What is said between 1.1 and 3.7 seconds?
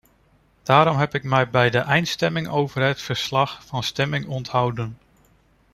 ik mij bij de eindstemming over het verslag